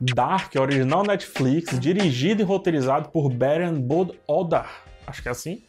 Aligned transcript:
Dark, 0.00 0.54
original 0.56 1.02
Netflix, 1.02 1.78
dirigido 1.78 2.42
e 2.42 2.44
roteirizado 2.44 3.08
por 3.08 3.32
Baron 3.32 3.80
Bod 3.80 4.12
Odar 4.26 4.86
acho 5.06 5.22
que 5.22 5.28
é 5.28 5.30
assim. 5.30 5.62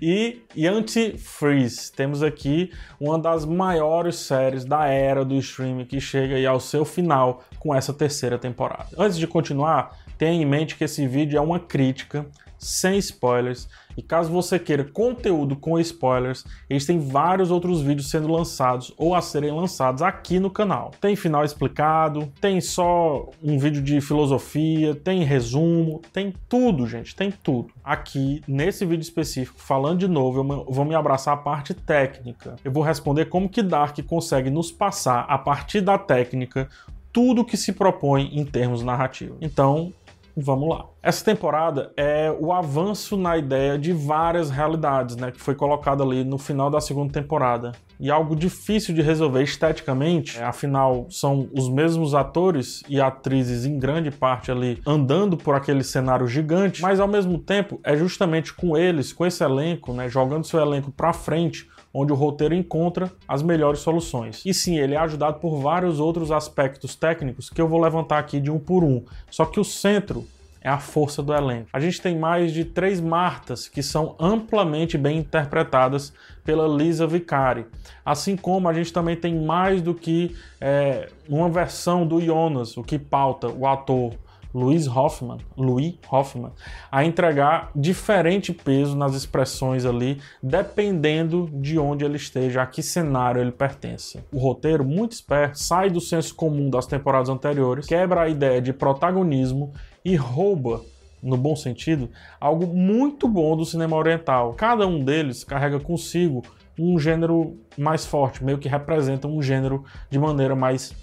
e, 0.00 0.42
e 0.54 0.66
Anti-Freeze, 0.66 1.92
temos 1.92 2.22
aqui 2.22 2.70
uma 3.00 3.18
das 3.18 3.44
maiores 3.44 4.16
séries 4.16 4.64
da 4.64 4.86
era 4.86 5.24
do 5.24 5.34
streaming 5.36 5.84
que 5.84 6.00
chega 6.00 6.36
aí 6.36 6.46
ao 6.46 6.60
seu 6.60 6.84
final 6.84 7.42
com 7.58 7.74
essa 7.74 7.92
terceira 7.92 8.38
temporada. 8.38 8.88
Antes 8.96 9.18
de 9.18 9.26
continuar, 9.26 9.98
tenha 10.16 10.40
em 10.40 10.46
mente 10.46 10.76
que 10.76 10.84
esse 10.84 11.06
vídeo 11.06 11.36
é 11.36 11.40
uma 11.40 11.58
crítica 11.58 12.26
sem 12.58 12.98
spoilers. 12.98 13.68
E 13.96 14.02
caso 14.02 14.30
você 14.30 14.58
queira 14.58 14.84
conteúdo 14.84 15.56
com 15.56 15.78
spoilers, 15.78 16.44
existem 16.68 16.98
vários 16.98 17.50
outros 17.50 17.80
vídeos 17.80 18.10
sendo 18.10 18.30
lançados 18.30 18.92
ou 18.98 19.14
a 19.14 19.22
serem 19.22 19.50
lançados 19.50 20.02
aqui 20.02 20.38
no 20.38 20.50
canal. 20.50 20.90
Tem 21.00 21.16
final 21.16 21.44
explicado, 21.44 22.30
tem 22.40 22.60
só 22.60 23.30
um 23.42 23.58
vídeo 23.58 23.80
de 23.80 24.00
filosofia, 24.02 24.94
tem 24.94 25.22
resumo, 25.22 26.02
tem 26.12 26.34
tudo, 26.46 26.86
gente, 26.86 27.16
tem 27.16 27.30
tudo. 27.30 27.70
Aqui, 27.82 28.42
nesse 28.46 28.84
vídeo 28.84 29.02
específico, 29.02 29.58
falando 29.58 30.00
de 30.00 30.08
novo, 30.08 30.40
eu 30.40 30.66
vou 30.68 30.84
me 30.84 30.94
abraçar 30.94 31.32
a 31.32 31.38
parte 31.38 31.72
técnica. 31.72 32.56
Eu 32.62 32.70
vou 32.72 32.82
responder 32.82 33.26
como 33.26 33.48
que 33.48 33.62
Dark 33.62 33.98
consegue 34.06 34.50
nos 34.50 34.70
passar, 34.70 35.24
a 35.26 35.38
partir 35.38 35.80
da 35.80 35.96
técnica, 35.96 36.68
tudo 37.10 37.44
que 37.46 37.56
se 37.56 37.72
propõe 37.72 38.28
em 38.38 38.44
termos 38.44 38.82
narrativos. 38.82 39.38
Então, 39.40 39.92
Vamos 40.38 40.68
lá. 40.68 40.84
Essa 41.06 41.24
temporada 41.24 41.92
é 41.96 42.36
o 42.36 42.52
avanço 42.52 43.16
na 43.16 43.38
ideia 43.38 43.78
de 43.78 43.92
várias 43.92 44.50
realidades, 44.50 45.14
né, 45.14 45.30
que 45.30 45.40
foi 45.40 45.54
colocado 45.54 46.02
ali 46.02 46.24
no 46.24 46.36
final 46.36 46.68
da 46.68 46.80
segunda 46.80 47.12
temporada. 47.12 47.70
E 48.00 48.10
algo 48.10 48.34
difícil 48.34 48.92
de 48.92 49.02
resolver 49.02 49.44
esteticamente, 49.44 50.42
afinal 50.42 51.06
são 51.08 51.48
os 51.56 51.68
mesmos 51.68 52.12
atores 52.12 52.82
e 52.88 53.00
atrizes 53.00 53.64
em 53.64 53.78
grande 53.78 54.10
parte 54.10 54.50
ali 54.50 54.82
andando 54.84 55.36
por 55.36 55.54
aquele 55.54 55.84
cenário 55.84 56.26
gigante, 56.26 56.82
mas 56.82 56.98
ao 56.98 57.06
mesmo 57.06 57.38
tempo 57.38 57.78
é 57.84 57.96
justamente 57.96 58.52
com 58.52 58.76
eles, 58.76 59.12
com 59.12 59.24
esse 59.24 59.44
elenco, 59.44 59.92
né, 59.92 60.08
jogando 60.08 60.44
seu 60.44 60.58
elenco 60.58 60.90
para 60.90 61.12
frente, 61.12 61.68
onde 61.94 62.12
o 62.12 62.16
roteiro 62.16 62.52
encontra 62.52 63.12
as 63.28 63.44
melhores 63.44 63.78
soluções. 63.78 64.42
E 64.44 64.52
sim, 64.52 64.76
ele 64.76 64.96
é 64.96 64.98
ajudado 64.98 65.38
por 65.38 65.56
vários 65.60 66.00
outros 66.00 66.32
aspectos 66.32 66.96
técnicos 66.96 67.48
que 67.48 67.60
eu 67.60 67.68
vou 67.68 67.80
levantar 67.80 68.18
aqui 68.18 68.40
de 68.40 68.50
um 68.50 68.58
por 68.58 68.82
um. 68.82 69.04
Só 69.30 69.44
que 69.46 69.60
o 69.60 69.64
centro 69.64 70.26
é 70.66 70.68
a 70.68 70.80
força 70.80 71.22
do 71.22 71.32
elenco. 71.32 71.68
A 71.72 71.78
gente 71.78 72.00
tem 72.02 72.18
mais 72.18 72.52
de 72.52 72.64
três 72.64 73.00
Martas 73.00 73.68
que 73.68 73.84
são 73.84 74.16
amplamente 74.18 74.98
bem 74.98 75.18
interpretadas 75.18 76.12
pela 76.44 76.66
Lisa 76.66 77.06
Vicari. 77.06 77.66
Assim 78.04 78.36
como 78.36 78.68
a 78.68 78.74
gente 78.74 78.92
também 78.92 79.14
tem 79.14 79.32
mais 79.32 79.80
do 79.80 79.94
que 79.94 80.34
é, 80.60 81.08
uma 81.28 81.48
versão 81.48 82.04
do 82.04 82.20
Jonas, 82.20 82.76
o 82.76 82.82
que 82.82 82.98
pauta 82.98 83.46
o 83.46 83.64
ator 83.64 84.14
Luiz 84.56 84.88
Hoffman, 84.88 85.36
Louis 85.54 85.98
Hoffman, 86.10 86.50
a 86.90 87.04
entregar 87.04 87.70
diferente 87.76 88.54
peso 88.54 88.96
nas 88.96 89.14
expressões 89.14 89.84
ali, 89.84 90.18
dependendo 90.42 91.50
de 91.52 91.78
onde 91.78 92.06
ele 92.06 92.16
esteja, 92.16 92.62
a 92.62 92.66
que 92.66 92.82
cenário 92.82 93.38
ele 93.38 93.52
pertence. 93.52 94.24
O 94.32 94.38
roteiro, 94.38 94.82
muito 94.82 95.12
esperto, 95.12 95.58
sai 95.58 95.90
do 95.90 96.00
senso 96.00 96.34
comum 96.34 96.70
das 96.70 96.86
temporadas 96.86 97.28
anteriores, 97.28 97.86
quebra 97.86 98.22
a 98.22 98.28
ideia 98.30 98.62
de 98.62 98.72
protagonismo 98.72 99.74
e 100.02 100.16
rouba 100.16 100.80
no 101.22 101.36
bom 101.36 101.54
sentido, 101.54 102.08
algo 102.40 102.66
muito 102.66 103.28
bom 103.28 103.56
do 103.56 103.64
cinema 103.66 103.94
oriental. 103.94 104.54
Cada 104.54 104.86
um 104.86 105.04
deles 105.04 105.44
carrega 105.44 105.78
consigo 105.78 106.42
um 106.78 106.98
gênero 106.98 107.58
mais 107.76 108.06
forte, 108.06 108.42
meio 108.42 108.58
que 108.58 108.68
representa 108.68 109.28
um 109.28 109.42
gênero 109.42 109.84
de 110.08 110.18
maneira 110.18 110.56
mais 110.56 110.94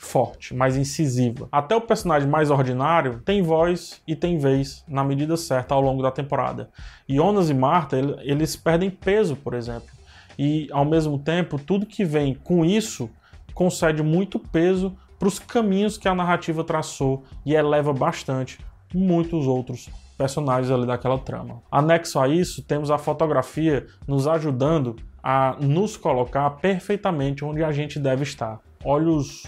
forte, 0.00 0.54
mais 0.54 0.78
incisiva. 0.78 1.46
Até 1.52 1.76
o 1.76 1.80
personagem 1.80 2.26
mais 2.26 2.50
ordinário 2.50 3.20
tem 3.22 3.42
voz 3.42 4.00
e 4.08 4.16
tem 4.16 4.38
vez 4.38 4.82
na 4.88 5.04
medida 5.04 5.36
certa 5.36 5.74
ao 5.74 5.80
longo 5.80 6.02
da 6.02 6.10
temporada. 6.10 6.70
Jonas 7.06 7.50
e 7.50 7.54
Marta, 7.54 7.98
eles 8.22 8.56
perdem 8.56 8.90
peso, 8.90 9.36
por 9.36 9.52
exemplo. 9.52 9.90
E 10.38 10.68
ao 10.72 10.86
mesmo 10.86 11.18
tempo, 11.18 11.58
tudo 11.58 11.84
que 11.84 12.02
vem 12.02 12.34
com 12.34 12.64
isso 12.64 13.10
concede 13.52 14.02
muito 14.02 14.38
peso 14.38 14.96
para 15.18 15.28
os 15.28 15.38
caminhos 15.38 15.98
que 15.98 16.08
a 16.08 16.14
narrativa 16.14 16.64
traçou 16.64 17.24
e 17.44 17.54
eleva 17.54 17.92
bastante 17.92 18.58
muitos 18.94 19.46
outros 19.46 19.90
personagens 20.16 20.70
ali 20.70 20.86
daquela 20.86 21.18
trama. 21.18 21.62
Anexo 21.70 22.18
a 22.18 22.26
isso, 22.26 22.62
temos 22.62 22.90
a 22.90 22.96
fotografia 22.96 23.86
nos 24.08 24.26
ajudando 24.26 24.96
a 25.22 25.56
nos 25.60 25.98
colocar 25.98 26.48
perfeitamente 26.52 27.44
onde 27.44 27.62
a 27.62 27.70
gente 27.70 27.98
deve 27.98 28.22
estar. 28.22 28.60
Olhos 28.82 29.44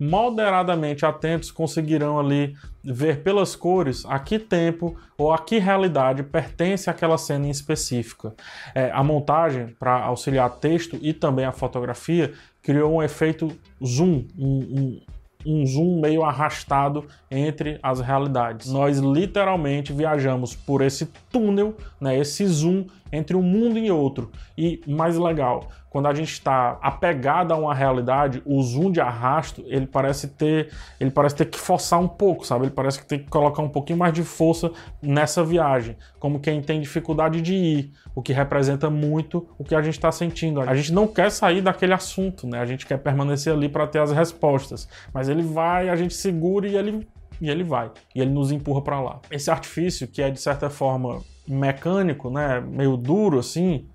moderadamente 0.00 1.04
atentos 1.04 1.50
conseguirão 1.50 2.18
ali 2.18 2.56
ver 2.82 3.22
pelas 3.22 3.54
cores 3.54 4.06
a 4.06 4.18
que 4.18 4.38
tempo 4.38 4.96
ou 5.18 5.30
a 5.30 5.38
que 5.38 5.58
realidade 5.58 6.22
pertence 6.22 6.88
aquela 6.88 7.18
cena 7.18 7.46
em 7.46 7.50
específica. 7.50 8.32
É, 8.74 8.90
a 8.90 9.04
montagem, 9.04 9.76
para 9.78 10.02
auxiliar 10.02 10.48
texto 10.56 10.98
e 11.02 11.12
também 11.12 11.44
a 11.44 11.52
fotografia, 11.52 12.32
criou 12.62 12.94
um 12.94 13.02
efeito 13.02 13.54
zoom, 13.84 14.24
um, 14.38 14.46
um, 14.48 15.00
um 15.44 15.66
zoom 15.66 16.00
meio 16.00 16.22
arrastado 16.22 17.06
entre 17.30 17.78
as 17.82 18.00
realidades. 18.00 18.72
Nós 18.72 18.98
literalmente 18.98 19.92
viajamos 19.92 20.54
por 20.54 20.80
esse 20.80 21.06
túnel, 21.30 21.76
né, 22.00 22.18
esse 22.18 22.46
zoom 22.46 22.86
entre 23.12 23.36
um 23.36 23.42
mundo 23.42 23.78
e 23.78 23.90
outro. 23.90 24.30
E 24.56 24.80
mais 24.86 25.18
legal, 25.18 25.68
quando 25.90 26.06
a 26.06 26.14
gente 26.14 26.32
está 26.32 26.78
apegado 26.80 27.52
a 27.52 27.56
uma 27.56 27.74
realidade, 27.74 28.40
o 28.46 28.62
zoom 28.62 28.92
de 28.92 29.00
arrasto, 29.00 29.64
ele 29.66 29.86
parece 29.86 30.28
ter, 30.28 30.70
ele 31.00 31.10
parece 31.10 31.34
ter 31.34 31.46
que 31.46 31.58
forçar 31.58 31.98
um 31.98 32.06
pouco, 32.06 32.46
sabe? 32.46 32.66
Ele 32.66 32.70
parece 32.70 33.00
que 33.00 33.06
tem 33.06 33.18
que 33.18 33.28
colocar 33.28 33.60
um 33.60 33.68
pouquinho 33.68 33.98
mais 33.98 34.14
de 34.14 34.22
força 34.22 34.70
nessa 35.02 35.42
viagem, 35.42 35.96
como 36.20 36.38
quem 36.38 36.62
tem 36.62 36.80
dificuldade 36.80 37.42
de 37.42 37.54
ir, 37.54 37.92
o 38.14 38.22
que 38.22 38.32
representa 38.32 38.88
muito 38.88 39.48
o 39.58 39.64
que 39.64 39.74
a 39.74 39.82
gente 39.82 39.94
está 39.94 40.12
sentindo. 40.12 40.60
A 40.60 40.76
gente 40.76 40.92
não 40.92 41.08
quer 41.08 41.28
sair 41.28 41.60
daquele 41.60 41.92
assunto, 41.92 42.46
né? 42.46 42.60
A 42.60 42.66
gente 42.66 42.86
quer 42.86 42.98
permanecer 42.98 43.52
ali 43.52 43.68
para 43.68 43.84
ter 43.88 43.98
as 43.98 44.12
respostas, 44.12 44.88
mas 45.12 45.28
ele 45.28 45.42
vai, 45.42 45.88
a 45.88 45.96
gente 45.96 46.14
segura 46.14 46.68
e 46.68 46.76
ele 46.76 47.06
e 47.40 47.48
ele 47.48 47.64
vai, 47.64 47.90
e 48.14 48.20
ele 48.20 48.30
nos 48.30 48.52
empurra 48.52 48.82
para 48.82 49.00
lá. 49.00 49.20
Esse 49.30 49.50
artifício 49.50 50.06
que 50.06 50.20
é 50.20 50.30
de 50.30 50.38
certa 50.38 50.68
forma 50.68 51.22
mecânico, 51.48 52.28
né, 52.28 52.60
meio 52.60 52.96
duro 52.98 53.38
assim, 53.38 53.88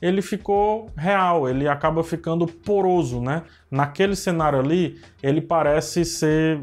ele 0.00 0.22
ficou 0.22 0.90
real, 0.96 1.48
ele 1.48 1.68
acaba 1.68 2.02
ficando 2.02 2.46
poroso, 2.46 3.20
né? 3.20 3.42
Naquele 3.70 4.16
cenário 4.16 4.58
ali, 4.58 5.00
ele 5.22 5.40
parece 5.40 6.04
ser 6.04 6.60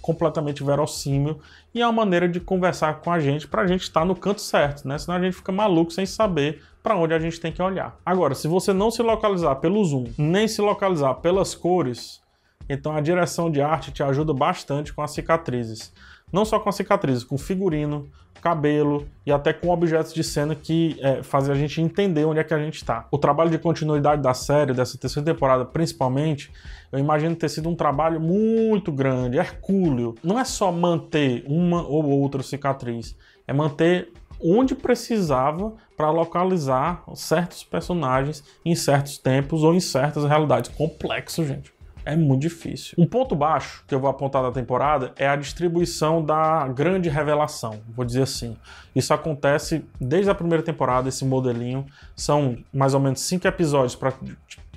completamente 0.00 0.64
verossímil 0.64 1.38
e 1.74 1.80
é 1.80 1.86
uma 1.86 1.92
maneira 1.92 2.28
de 2.28 2.40
conversar 2.40 3.00
com 3.00 3.12
a 3.12 3.20
gente 3.20 3.46
para 3.46 3.62
a 3.62 3.66
gente 3.66 3.82
estar 3.82 4.04
no 4.04 4.16
canto 4.16 4.40
certo, 4.40 4.88
né? 4.88 4.98
Senão 4.98 5.18
a 5.18 5.22
gente 5.22 5.36
fica 5.36 5.52
maluco 5.52 5.92
sem 5.92 6.06
saber 6.06 6.62
para 6.82 6.96
onde 6.96 7.14
a 7.14 7.18
gente 7.18 7.38
tem 7.38 7.52
que 7.52 7.62
olhar. 7.62 7.96
Agora, 8.04 8.34
se 8.34 8.48
você 8.48 8.72
não 8.72 8.90
se 8.90 9.02
localizar 9.02 9.56
pelo 9.56 9.84
zoom, 9.84 10.06
nem 10.18 10.48
se 10.48 10.60
localizar 10.60 11.14
pelas 11.14 11.54
cores, 11.54 12.20
então 12.68 12.96
a 12.96 13.00
direção 13.00 13.50
de 13.50 13.60
arte 13.60 13.92
te 13.92 14.02
ajuda 14.02 14.32
bastante 14.32 14.92
com 14.92 15.02
as 15.02 15.12
cicatrizes. 15.12 15.92
Não 16.32 16.44
só 16.44 16.58
com 16.58 16.70
cicatrizes, 16.70 17.24
com 17.24 17.36
figurino, 17.36 18.08
cabelo 18.40 19.06
e 19.24 19.30
até 19.30 19.52
com 19.52 19.68
objetos 19.68 20.12
de 20.12 20.24
cena 20.24 20.54
que 20.54 20.98
é, 21.00 21.22
fazem 21.22 21.54
a 21.54 21.58
gente 21.58 21.80
entender 21.80 22.24
onde 22.24 22.40
é 22.40 22.44
que 22.44 22.54
a 22.54 22.58
gente 22.58 22.76
está. 22.76 23.06
O 23.10 23.18
trabalho 23.18 23.50
de 23.50 23.58
continuidade 23.58 24.22
da 24.22 24.34
série, 24.34 24.72
dessa 24.72 24.98
terceira 24.98 25.32
temporada 25.32 25.64
principalmente, 25.64 26.50
eu 26.90 26.98
imagino 26.98 27.36
ter 27.36 27.48
sido 27.48 27.68
um 27.68 27.76
trabalho 27.76 28.20
muito 28.20 28.90
grande, 28.90 29.36
hercúleo. 29.36 30.14
Não 30.22 30.38
é 30.38 30.44
só 30.44 30.72
manter 30.72 31.44
uma 31.46 31.86
ou 31.86 32.04
outra 32.04 32.42
cicatriz, 32.42 33.16
é 33.46 33.52
manter 33.52 34.10
onde 34.42 34.74
precisava 34.74 35.74
para 35.96 36.10
localizar 36.10 37.04
certos 37.14 37.62
personagens 37.62 38.42
em 38.64 38.74
certos 38.74 39.18
tempos 39.18 39.62
ou 39.62 39.74
em 39.74 39.80
certas 39.80 40.24
realidades. 40.24 40.70
Complexo, 40.70 41.44
gente 41.44 41.79
é 42.04 42.16
muito 42.16 42.42
difícil. 42.42 42.94
Um 42.98 43.06
ponto 43.06 43.34
baixo 43.34 43.84
que 43.86 43.94
eu 43.94 44.00
vou 44.00 44.08
apontar 44.10 44.42
da 44.42 44.50
temporada 44.50 45.12
é 45.16 45.28
a 45.28 45.36
distribuição 45.36 46.24
da 46.24 46.66
grande 46.68 47.08
revelação, 47.08 47.80
vou 47.94 48.04
dizer 48.04 48.22
assim. 48.22 48.56
Isso 48.94 49.12
acontece 49.14 49.84
desde 50.00 50.30
a 50.30 50.34
primeira 50.34 50.62
temporada, 50.62 51.08
esse 51.08 51.24
modelinho. 51.24 51.86
São 52.16 52.56
mais 52.72 52.94
ou 52.94 53.00
menos 53.00 53.20
cinco 53.20 53.46
episódios 53.46 53.94
para 53.94 54.12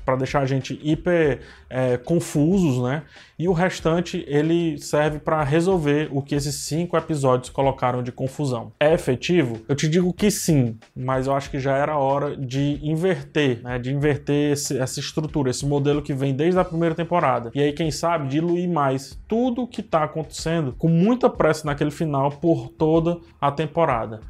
para 0.06 0.16
deixar 0.16 0.42
a 0.42 0.46
gente 0.46 0.80
hiper 0.84 1.40
é, 1.70 1.98
confusos, 1.98 2.82
né? 2.84 3.04
E 3.38 3.48
o 3.48 3.54
restante 3.54 4.24
ele 4.28 4.78
serve 4.78 5.20
para 5.20 5.44
resolver 5.44 6.08
o 6.12 6.22
que 6.22 6.36
esses 6.36 6.56
cinco 6.56 6.96
episódios 6.96 7.50
colocaram 7.50 8.04
de 8.04 8.12
confusão. 8.12 8.72
É 8.80 8.94
efetivo? 8.94 9.62
Eu 9.68 9.76
te 9.76 9.88
digo 9.88 10.14
que 10.14 10.30
sim, 10.30 10.78
mas 10.96 11.28
eu 11.28 11.36
acho 11.36 11.50
que 11.50 11.60
já 11.60 11.76
era 11.76 11.98
hora 11.98 12.38
de 12.38 12.80
inverter, 12.82 13.62
né? 13.64 13.80
De 13.80 13.92
inverter 13.92 14.54
esse, 14.54 14.78
essa 14.78 15.00
estrutura, 15.00 15.50
esse 15.50 15.66
modelo 15.66 16.02
que 16.02 16.14
vem 16.14 16.34
desde 16.34 16.60
a 16.60 16.66
primeira 16.66 16.96
temporada. 16.96 17.52
E 17.54 17.62
aí, 17.62 17.74
quem 17.74 17.92
sabe, 17.92 18.30
diluir 18.30 18.70
mais 18.70 19.20
tudo 19.28 19.64
o 19.64 19.68
que 19.68 19.82
está 19.82 20.04
acontecendo 20.04 20.74
com 20.78 20.88
muita 20.88 21.30
pressa 21.30 21.66
naquele 21.66 21.92
final 21.92 22.32
por 22.32 22.70
toda 22.70 23.18
a 23.42 23.52
temporada. 23.52 24.22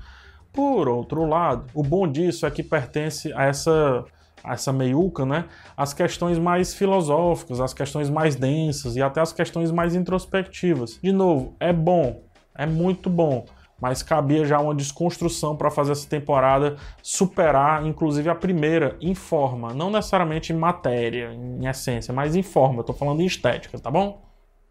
Por 0.52 0.88
outro 0.88 1.26
lado, 1.26 1.66
o 1.74 1.82
bom 1.82 2.08
disso 2.08 2.46
é 2.46 2.52
que 2.52 2.62
pertence 2.62 3.34
a 3.34 3.46
essa 3.46 4.06
essa 4.46 4.74
meiuca, 4.74 5.26
né, 5.26 5.46
as 5.76 5.94
questões 5.94 6.38
mais 6.38 6.74
filosóficas, 6.74 7.60
as 7.60 7.74
questões 7.74 8.10
mais 8.10 8.36
densas 8.36 8.96
e 8.96 9.02
até 9.02 9.22
as 9.22 9.32
questões 9.32 9.72
mais 9.72 9.96
introspectivas. 9.96 11.00
De 11.02 11.12
novo, 11.12 11.56
é 11.60 11.72
bom, 11.72 12.24
é 12.56 12.66
muito 12.66 13.10
bom, 13.10 13.46
mas 13.80 14.02
cabia 14.02 14.46
já 14.46 14.60
uma 14.60 14.74
desconstrução 14.74 15.58
para 15.58 15.70
fazer 15.70 15.92
essa 15.92 16.08
temporada 16.08 16.78
superar, 17.02 17.86
inclusive 17.86 18.30
a 18.30 18.36
primeira, 18.36 18.96
em 19.02 19.14
forma, 19.14 19.74
não 19.74 19.92
necessariamente 19.92 20.54
em 20.54 20.56
matéria, 20.56 21.34
em 21.34 21.66
essência, 21.68 22.14
mas 22.14 22.36
em 22.36 22.44
forma. 22.44 22.84
Tô 22.84 22.94
falando 22.94 23.22
em 23.22 23.26
estética, 23.26 23.78
tá 23.80 23.92
bom? 23.92 24.24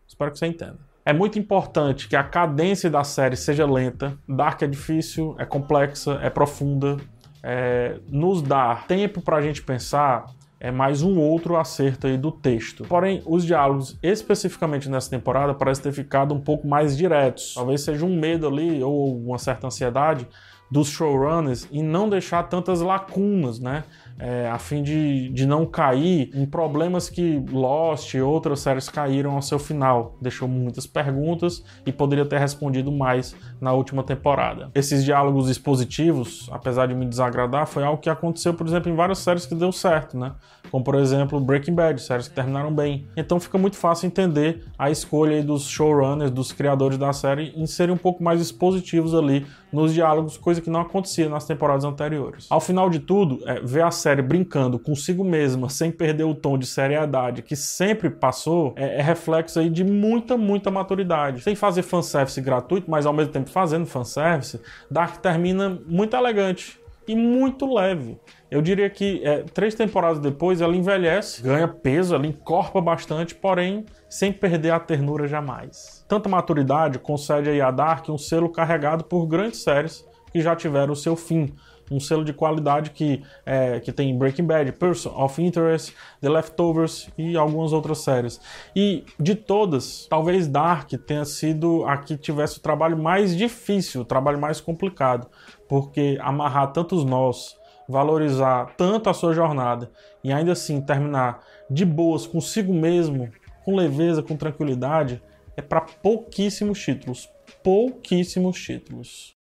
Espero 0.07 0.31
que 0.31 0.39
você 0.39 0.47
entenda. 0.47 0.79
É 1.05 1.13
muito 1.13 1.39
importante 1.39 2.09
que 2.09 2.15
a 2.15 2.23
cadência 2.23 2.89
da 2.89 3.03
série 3.03 3.37
seja 3.37 3.67
lenta. 3.67 4.17
Dark 4.29 4.63
é 4.63 4.67
difícil, 4.69 5.35
é 5.37 5.45
complexa, 5.45 6.19
é 6.23 6.31
profunda. 6.31 6.97
É, 7.43 7.99
nos 8.09 8.41
dá 8.41 8.77
tempo 8.87 9.21
para 9.21 9.37
a 9.37 9.43
gente 9.43 9.63
pensar 9.63 10.27
é 10.65 10.71
mais 10.71 11.03
um 11.03 11.19
outro 11.19 11.57
acerto 11.57 12.07
aí 12.07 12.17
do 12.17 12.31
texto. 12.31 12.85
Porém, 12.85 13.21
os 13.27 13.45
diálogos, 13.45 13.99
especificamente 14.01 14.89
nessa 14.89 15.11
temporada, 15.11 15.53
parecem 15.53 15.83
ter 15.83 15.93
ficado 15.93 16.33
um 16.33 16.41
pouco 16.41 16.69
mais 16.69 16.97
diretos. 16.97 17.55
Talvez 17.55 17.81
seja 17.81 18.07
um 18.07 18.17
medo 18.17 18.47
ali 18.47 18.81
ou 18.81 19.19
uma 19.19 19.39
certa 19.39 19.67
ansiedade 19.67 20.25
dos 20.73 20.89
showrunners 20.89 21.69
em 21.71 21.83
não 21.83 22.09
deixar 22.09 22.45
tantas 22.45 22.81
lacunas, 22.81 23.61
né? 23.61 23.85
é, 24.19 24.49
a 24.49 24.59
fim 24.59 24.83
de, 24.83 25.29
de 25.31 25.45
não 25.45 25.67
cair 25.67 26.31
em 26.35 26.47
problemas 26.47 27.09
que 27.09 27.43
Lost 27.51 28.15
e 28.15 28.21
outras 28.21 28.61
séries 28.61 28.89
caíram 28.89 29.33
ao 29.33 29.43
seu 29.43 29.59
final. 29.59 30.17
Deixou 30.21 30.47
muitas 30.47 30.87
perguntas 30.87 31.65
e 31.85 31.93
poderia 31.93 32.25
ter 32.25 32.39
respondido 32.39 32.93
mais 32.93 33.35
na 33.61 33.73
última 33.73 34.03
temporada. 34.03 34.71
Esses 34.75 35.05
diálogos 35.05 35.49
expositivos, 35.49 36.49
apesar 36.53 36.87
de 36.87 36.95
me 36.95 37.05
desagradar, 37.05 37.67
foi 37.67 37.83
algo 37.83 38.01
que 38.01 38.11
aconteceu, 38.11 38.55
por 38.55 38.67
exemplo, 38.67 38.91
em 38.91 38.95
várias 38.95 39.19
séries 39.19 39.45
que 39.45 39.55
deu 39.55 39.73
certo, 39.73 40.17
né? 40.17 40.33
Como 40.71 40.85
por 40.85 40.95
exemplo 40.95 41.39
Breaking 41.41 41.75
Bad, 41.75 42.01
séries 42.01 42.29
que 42.29 42.35
terminaram 42.35 42.73
bem. 42.73 43.07
Então 43.17 43.39
fica 43.41 43.59
muito 43.59 43.77
fácil 43.77 44.07
entender 44.07 44.65
a 44.79 44.91
escolha 44.91 45.43
dos 45.43 45.65
showrunners, 45.65 46.31
dos 46.31 46.53
criadores 46.53 46.97
da 46.97 47.13
série, 47.13 47.53
em 47.57 47.67
serem 47.67 47.95
um 47.95 47.99
pouco 47.99 48.23
mais 48.23 48.41
expositivos 48.41 49.15
ali 49.15 49.45
nos 49.73 49.95
diálogos, 49.95 50.37
coisa 50.37 50.61
que 50.61 50.69
não 50.69 50.81
acontecia 50.81 51.29
nas 51.29 51.47
temporadas 51.47 51.85
anteriores. 51.85 52.47
Ao 52.51 52.61
final 52.61 52.91
de 52.91 52.99
tudo, 52.99 53.41
é, 53.47 53.61
ver 53.61 53.83
a 53.83 53.91
série 53.91 54.23
brincando 54.23 54.79
consigo 54.79 55.25
mesma, 55.25 55.69
sem 55.69 55.91
perder 55.91 56.25
o 56.25 56.35
tom 56.35 56.59
de 56.59 56.67
seriedade 56.67 57.43
que 57.43 57.57
sempre 57.57 58.11
passou, 58.11 58.75
é, 58.77 58.99
é 58.99 59.03
reflexo 59.03 59.59
aí 59.59 59.71
de 59.71 59.85
muita, 59.85 60.37
muita 60.37 60.71
maturidade. 60.71 61.43
Sem 61.43 61.55
fazer 61.55 61.83
fanservice 61.83 62.41
gratuito, 62.41 62.91
mas 62.91 63.07
ao 63.07 63.13
mesmo 63.13 63.33
tempo 63.33 63.51
fazendo 63.51 63.87
fanservice, 63.87 64.61
Dark 64.91 65.17
termina 65.17 65.79
muito 65.87 66.15
elegante 66.15 66.82
e 67.07 67.17
muito 67.17 67.73
leve. 67.73 68.19
Eu 68.51 68.61
diria 68.61 68.89
que 68.89 69.23
é, 69.25 69.43
três 69.43 69.75
temporadas 69.75 70.19
depois 70.19 70.61
ela 70.61 70.77
envelhece, 70.77 71.43
ganha 71.43 71.67
peso, 71.67 72.15
ela 72.15 72.27
encorpa 72.27 72.81
bastante, 72.81 73.35
porém 73.35 73.85
sem 74.09 74.33
perder 74.33 74.71
a 74.71 74.81
ternura 74.81 75.27
jamais. 75.27 76.05
Tanta 76.09 76.29
maturidade 76.29 76.99
concede 76.99 77.61
a 77.61 77.71
Dark 77.71 78.09
um 78.09 78.19
selo 78.19 78.51
carregado 78.51 79.05
por 79.05 79.27
grandes 79.27 79.63
séries 79.63 80.05
que 80.33 80.41
já 80.41 80.57
tiveram 80.57 80.93
o 80.93 80.97
seu 80.97 81.15
fim, 81.15 81.53
um 81.93 82.01
selo 82.01 82.25
de 82.25 82.33
qualidade 82.33 82.91
que, 82.91 83.23
é, 83.45 83.79
que 83.81 83.93
tem 83.93 84.17
Breaking 84.17 84.47
Bad, 84.47 84.73
Person 84.73 85.11
of 85.11 85.43
Interest, 85.43 85.95
The 86.21 86.29
Leftovers 86.29 87.11
e 87.19 87.37
algumas 87.37 87.73
outras 87.73 87.99
séries. 87.99 88.41
E 88.75 89.05
de 89.21 89.35
todas, 89.35 90.07
talvez 90.09 90.49
Dark 90.49 90.91
tenha 91.07 91.25
sido 91.25 91.85
a 91.85 91.97
que 91.99 92.17
tivesse 92.17 92.59
o 92.59 92.63
trabalho 92.63 92.97
mais 92.97 93.37
difícil, 93.37 94.01
o 94.01 94.05
trabalho 94.05 94.41
mais 94.41 94.61
complicado, 94.61 95.29
porque 95.69 96.19
amarrar 96.21 96.73
tantos 96.73 97.05
nós, 97.05 97.57
valorizar 97.89 98.75
tanto 98.77 99.11
a 99.11 99.15
sua 99.15 99.35
jornada 99.35 99.91
e 100.25 100.33
ainda 100.33 100.53
assim 100.53 100.81
terminar 100.81 101.41
de 101.71 101.85
boas 101.85 102.27
consigo 102.27 102.73
mesmo, 102.73 103.31
com 103.65 103.77
leveza, 103.77 104.23
com 104.23 104.37
tranquilidade, 104.37 105.23
é 105.57 105.63
para 105.63 105.81
pouquíssimos 105.81 106.81
títulos. 106.81 107.29
Pouquíssimos 107.63 108.59
títulos. 108.59 109.42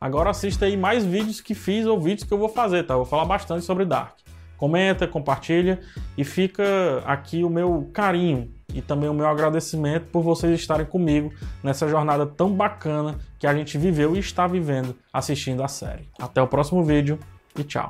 Agora 0.00 0.30
assista 0.30 0.64
aí 0.64 0.76
mais 0.76 1.04
vídeos 1.04 1.40
que 1.40 1.54
fiz 1.54 1.84
ou 1.84 2.00
vídeos 2.00 2.24
que 2.24 2.32
eu 2.32 2.38
vou 2.38 2.48
fazer, 2.48 2.84
tá? 2.84 2.94
Eu 2.94 2.98
vou 2.98 3.06
falar 3.06 3.26
bastante 3.26 3.64
sobre 3.64 3.84
Dark. 3.84 4.16
Comenta, 4.56 5.06
compartilha 5.06 5.80
e 6.16 6.24
fica 6.24 6.64
aqui 7.04 7.44
o 7.44 7.50
meu 7.50 7.90
carinho 7.92 8.50
e 8.74 8.80
também 8.80 9.08
o 9.08 9.14
meu 9.14 9.26
agradecimento 9.26 10.06
por 10.06 10.22
vocês 10.22 10.58
estarem 10.58 10.86
comigo 10.86 11.32
nessa 11.62 11.88
jornada 11.88 12.26
tão 12.26 12.52
bacana 12.52 13.18
que 13.38 13.46
a 13.46 13.54
gente 13.54 13.76
viveu 13.76 14.16
e 14.16 14.18
está 14.18 14.46
vivendo 14.46 14.96
assistindo 15.12 15.62
a 15.62 15.68
série. 15.68 16.08
Até 16.18 16.40
o 16.42 16.46
próximo 16.46 16.82
vídeo 16.82 17.18
e 17.58 17.64
tchau. 17.64 17.88